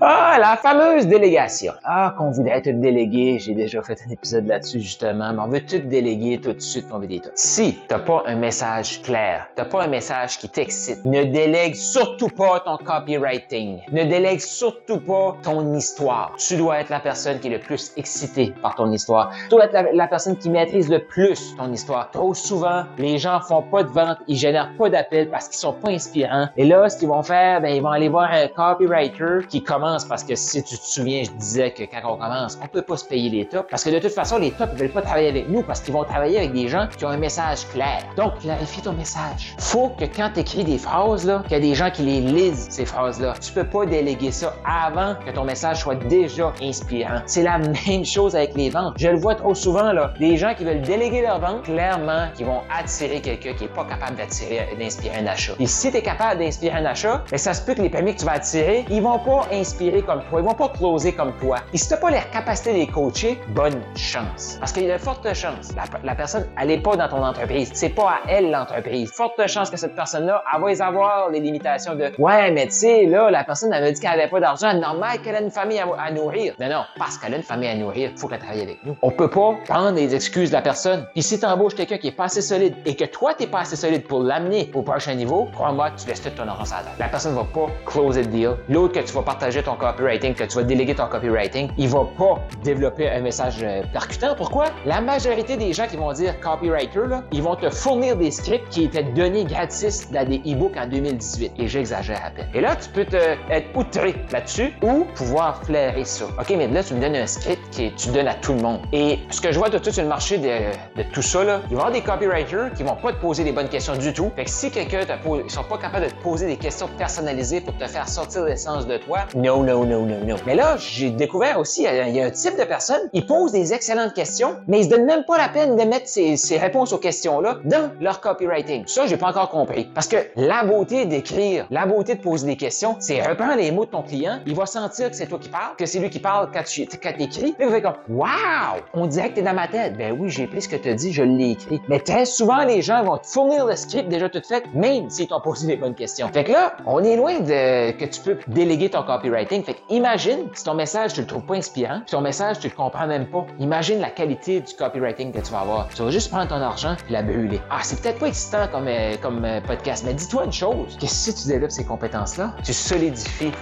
[0.00, 1.72] Ah, la fameuse délégation.
[1.82, 3.40] Ah, qu'on voudrait tout déléguer.
[3.40, 5.32] J'ai déjà fait un épisode là-dessus, justement.
[5.32, 7.30] Mais on veut tout déléguer tout de suite, on veut des tout.
[7.34, 12.28] Si t'as pas un message clair, t'as pas un message qui t'excite, ne délègue surtout
[12.28, 13.80] pas ton copywriting.
[13.90, 16.32] Ne délègue surtout pas ton histoire.
[16.38, 19.32] Tu dois être la personne qui est le plus excitée par ton histoire.
[19.44, 22.12] Tu dois être la, personne qui maîtrise le plus ton histoire.
[22.12, 25.72] Trop souvent, les gens font pas de vente, ils génèrent pas d'appels parce qu'ils sont
[25.72, 26.46] pas inspirants.
[26.56, 29.87] Et là, ce qu'ils vont faire, ben, ils vont aller voir un copywriter qui commence
[30.08, 32.96] parce que si tu te souviens, je disais que quand on commence, on peut pas
[32.96, 35.28] se payer les tops parce que de toute façon, les tops ne veulent pas travailler
[35.28, 38.02] avec nous parce qu'ils vont travailler avec des gens qui ont un message clair.
[38.16, 39.54] Donc, clarifie ton message.
[39.58, 42.20] Faut que quand tu écris des phrases, là, qu'il y a des gens qui les
[42.20, 43.34] lisent, ces phrases-là.
[43.40, 47.20] Tu peux pas déléguer ça avant que ton message soit déjà inspirant.
[47.26, 48.94] C'est la même chose avec les ventes.
[48.98, 50.12] Je le vois trop souvent, là.
[50.18, 53.84] Des gens qui veulent déléguer leur vente, clairement, qui vont attirer quelqu'un qui est pas
[53.84, 55.52] capable d'attirer, d'inspirer un achat.
[55.58, 58.14] Et si tu es capable d'inspirer un achat, ben, ça se peut que les permis
[58.14, 61.32] que tu vas attirer, ils vont pas inspirer comme toi, ils vont pas closer comme
[61.34, 61.58] toi.
[61.72, 64.56] Et si tu n'as pas les capacités de les coacher, bonne chance.
[64.58, 65.72] Parce qu'il y a de fortes chances.
[66.04, 67.70] La, personne, elle n'est pas dans ton entreprise.
[67.74, 69.10] C'est pas à elle l'entreprise.
[69.12, 73.06] Forte chance que cette personne-là, elle va avoir les limitations de Ouais, mais tu sais,
[73.06, 74.74] là, la personne avait dit qu'elle n'avait pas d'argent.
[74.74, 76.54] Normal qu'elle a une famille à, nourrir.
[76.58, 78.96] Mais non, parce qu'elle a une famille à nourrir, faut qu'elle travaille avec nous.
[79.02, 81.06] On peut pas prendre les excuses de la personne.
[81.12, 83.48] Puis si tu embauches quelqu'un qui est pas assez solide et que toi, tu n'es
[83.48, 87.08] pas assez solide pour l'amener au prochain niveau, crois-moi, tu laisses tout ton argent La
[87.08, 88.50] personne va pas closer le deal.
[88.68, 92.04] L'autre que tu vas partager ton copywriting, que tu vas déléguer ton copywriting, il va
[92.16, 94.34] pas développer un message euh, percutant.
[94.36, 94.66] Pourquoi?
[94.86, 98.68] La majorité des gens qui vont dire copywriter, là, ils vont te fournir des scripts
[98.70, 101.52] qui étaient donnés gratis dans des e-books en 2018.
[101.58, 102.48] Et j'exagère à peine.
[102.54, 103.16] Et là, tu peux te,
[103.50, 106.26] être outré là-dessus ou pouvoir flairer ça.
[106.38, 108.80] OK, mais là, tu me donnes un script que tu donnes à tout le monde.
[108.92, 111.60] Et ce que je vois tout de suite sur le marché de, tout ça, là,
[111.70, 114.12] il va y avoir des copywriters qui vont pas te poser les bonnes questions du
[114.12, 114.30] tout.
[114.36, 116.88] Fait que si quelqu'un te pose, ils sont pas capables de te poser des questions
[116.98, 119.20] personnalisées pour te faire sortir l'essence de toi,
[119.62, 120.36] non, non, non, non, non.
[120.46, 123.72] Mais là, j'ai découvert aussi, il y a un type de personne, ils posent des
[123.72, 126.98] excellentes questions, mais ils se donnent même pas la peine de mettre ces, réponses aux
[126.98, 128.84] questions-là dans leur copywriting.
[128.86, 129.88] Ça, j'ai pas encore compris.
[129.94, 133.84] Parce que la beauté d'écrire, la beauté de poser des questions, c'est reprendre les mots
[133.84, 136.18] de ton client, il va sentir que c'est toi qui parles, que c'est lui qui
[136.18, 137.52] parle quand tu écris.
[137.52, 138.82] Puis il va comme Wow!
[138.94, 139.96] On dirait que t'es dans ma tête.
[139.96, 141.80] Ben oui, j'ai pris ce que tu as dit, je l'ai écrit.
[141.88, 145.28] Mais très souvent, les gens vont te fournir le script déjà tout fait, même s'ils
[145.28, 146.28] t'ont posé les bonnes questions.
[146.28, 149.47] Fait que là, on est loin de que tu peux déléguer ton copywriting.
[149.88, 153.06] Imagine si ton message, tu le trouves pas inspirant, puis ton message, tu le comprends
[153.06, 153.46] même pas.
[153.58, 155.88] Imagine la qualité du copywriting que tu vas avoir.
[155.88, 157.60] Tu vas juste prendre ton argent et la brûler.
[157.70, 161.06] Ah, c'est peut-être pas excitant comme, euh, comme euh, podcast, mais dis-toi une chose, que
[161.06, 163.52] si tu développes ces compétences-là, tu solidifies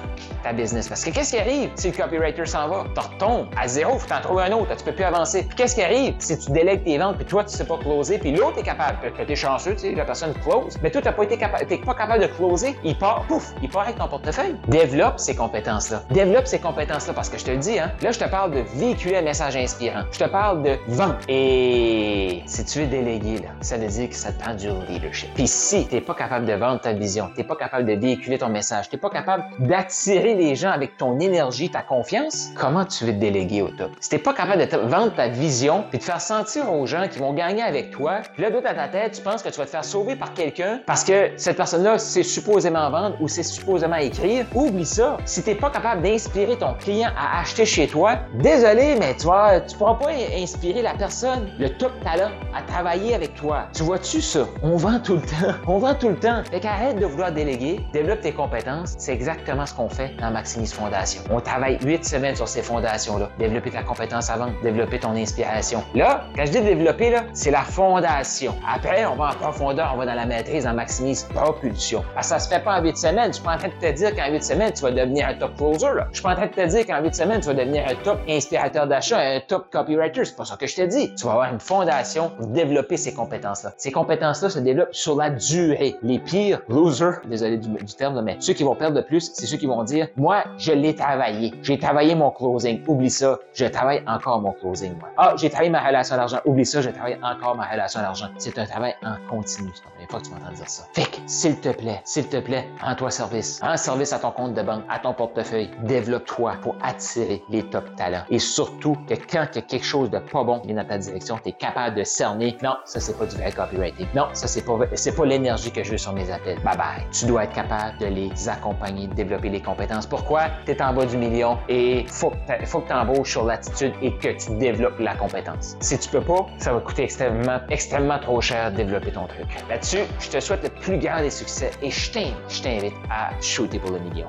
[0.42, 0.88] ta business.
[0.88, 2.84] Parce que qu'est-ce qui arrive si le copywriter s'en va?
[2.94, 5.44] Tu retombes à zéro, faut t'en trouver un autre, tu peux plus avancer.
[5.44, 8.18] Puis qu'est-ce qui arrive si tu délègues tes ventes, puis toi, tu sais pas closer,
[8.18, 11.24] puis l'autre est capable, que t'es chanceux, tu la personne close, mais toi, t'as pas
[11.24, 14.56] été capable, t'es pas capable de closer, il part, pouf, il part avec ton portefeuille.
[14.68, 15.34] Développe ces
[15.66, 16.02] compétences-là.
[16.10, 18.62] Développe ces compétences-là parce que je te le dis, hein, là, je te parle de
[18.76, 20.02] véhiculer un message inspirant.
[20.12, 21.16] Je te parle de vente.
[21.28, 25.28] Et si tu veux déléguer, là, ça veut dire que ça te prend du leadership.
[25.34, 28.48] Puis si t'es pas capable de vendre ta vision, t'es pas capable de véhiculer ton
[28.48, 33.12] message, t'es pas capable d'attirer les gens avec ton énergie, ta confiance, comment tu veux
[33.12, 33.90] te déléguer au top?
[34.00, 37.18] Si t'es pas capable de vendre ta vision puis de faire sentir aux gens qui
[37.18, 39.64] vont gagner avec toi, puis là, d'autre à ta tête, tu penses que tu vas
[39.64, 43.96] te faire sauver par quelqu'un parce que cette personne-là, c'est supposément vendre ou c'est supposément
[43.96, 45.16] écrire, oublie ça.
[45.24, 49.60] Si t'es pas capable d'inspirer ton client à acheter chez toi, désolé, mais tu vois,
[49.60, 53.66] tu pourras pas inspirer la personne, le top talent, à travailler avec toi.
[53.74, 54.46] Tu vois-tu ça?
[54.62, 55.54] On vend tout le temps.
[55.66, 56.42] On vend tout le temps.
[56.50, 58.94] Fait qu'arrête de vouloir déléguer, développe tes compétences.
[58.98, 61.22] C'est exactement ce qu'on fait dans Maximise Fondation.
[61.30, 63.30] On travaille huit semaines sur ces fondations-là.
[63.38, 65.82] Développer ta compétence avant, développer ton inspiration.
[65.94, 68.54] Là, quand je dis développer, là, c'est la fondation.
[68.68, 72.04] Après, on va en profondeur, on va dans la maîtrise en Maximise Propulsion.
[72.14, 73.28] Parce ça se fait pas en huit semaines.
[73.28, 75.34] Je suis pas en train de te dire qu'en huit semaines, tu vas devenir un
[75.34, 75.88] top closer.
[76.10, 77.94] Je suis pas en train de te dire qu'en 8 semaines, tu vas devenir un
[78.02, 80.24] top inspirateur d'achat, un top copywriter.
[80.24, 81.14] C'est pas ça que je te dis.
[81.14, 83.72] Tu vas avoir une fondation pour développer ces compétences-là.
[83.76, 85.96] Ces compétences-là se développent sur la durée.
[86.02, 89.56] Les pires losers, désolé du, terme, mais ceux qui vont perdre le plus, c'est ceux
[89.56, 91.54] qui vont dire, moi, je l'ai travaillé.
[91.62, 92.82] J'ai travaillé mon closing.
[92.86, 93.38] Oublie ça.
[93.54, 95.08] Je travaille encore mon closing, moi.
[95.16, 96.38] Ah, j'ai travaillé ma relation à l'argent.
[96.44, 96.80] Oublie ça.
[96.80, 98.26] Je travaille encore ma relation à l'argent.
[98.38, 99.70] C'est un travail en continu.
[99.74, 100.84] C'est la première fois que tu m'entends dire ça.
[100.92, 103.60] Fait que, s'il te plaît, s'il te plaît, en toi service.
[103.62, 105.35] En service à ton compte de banque, à ton portefeuille.
[105.82, 108.24] Développe-toi pour attirer les top talents.
[108.30, 110.88] Et surtout, que quand il y a quelque chose de pas bon qui vient dans
[110.88, 112.56] ta direction, tu es capable de cerner.
[112.62, 114.06] Non, ça, c'est pas du vrai copywriting.
[114.14, 116.60] Non, ça, c'est pas, l'énergie que je veux sur mes appels.
[116.60, 117.06] Bye bye.
[117.12, 120.06] Tu dois être capable de les accompagner, de développer les compétences.
[120.06, 120.44] Pourquoi?
[120.64, 124.28] Tu es en bas du million et faut que tu embauches sur l'attitude et que
[124.28, 125.76] tu développes la compétence.
[125.80, 129.46] Si tu peux pas, ça va coûter extrêmement, extrêmement trop cher de développer ton truc.
[129.68, 133.90] Là-dessus, je te souhaite le plus grand des succès et je t'invite à shooter pour
[133.90, 134.28] le million.